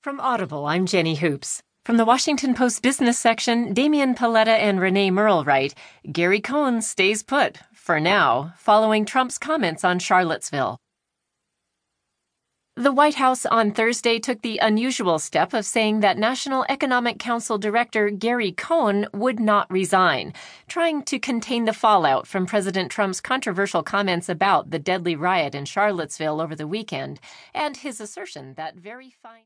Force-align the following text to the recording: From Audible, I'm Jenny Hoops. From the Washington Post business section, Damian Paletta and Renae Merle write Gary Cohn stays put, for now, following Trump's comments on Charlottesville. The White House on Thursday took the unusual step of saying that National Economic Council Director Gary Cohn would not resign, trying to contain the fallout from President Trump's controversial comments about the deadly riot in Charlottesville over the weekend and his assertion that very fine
From 0.00 0.20
Audible, 0.20 0.64
I'm 0.66 0.86
Jenny 0.86 1.16
Hoops. 1.16 1.60
From 1.84 1.96
the 1.96 2.04
Washington 2.04 2.54
Post 2.54 2.82
business 2.82 3.18
section, 3.18 3.74
Damian 3.74 4.14
Paletta 4.14 4.56
and 4.56 4.78
Renae 4.78 5.10
Merle 5.10 5.42
write 5.42 5.74
Gary 6.12 6.40
Cohn 6.40 6.80
stays 6.82 7.24
put, 7.24 7.58
for 7.74 7.98
now, 7.98 8.54
following 8.56 9.04
Trump's 9.04 9.38
comments 9.38 9.82
on 9.82 9.98
Charlottesville. 9.98 10.78
The 12.78 12.92
White 12.92 13.16
House 13.16 13.44
on 13.44 13.72
Thursday 13.72 14.20
took 14.20 14.42
the 14.42 14.58
unusual 14.58 15.18
step 15.18 15.52
of 15.52 15.66
saying 15.66 15.98
that 15.98 16.16
National 16.16 16.64
Economic 16.68 17.18
Council 17.18 17.58
Director 17.58 18.08
Gary 18.08 18.52
Cohn 18.52 19.08
would 19.12 19.40
not 19.40 19.68
resign, 19.68 20.32
trying 20.68 21.02
to 21.02 21.18
contain 21.18 21.64
the 21.64 21.72
fallout 21.72 22.28
from 22.28 22.46
President 22.46 22.92
Trump's 22.92 23.20
controversial 23.20 23.82
comments 23.82 24.28
about 24.28 24.70
the 24.70 24.78
deadly 24.78 25.16
riot 25.16 25.56
in 25.56 25.64
Charlottesville 25.64 26.40
over 26.40 26.54
the 26.54 26.68
weekend 26.68 27.18
and 27.52 27.78
his 27.78 28.00
assertion 28.00 28.54
that 28.54 28.76
very 28.76 29.12
fine 29.20 29.32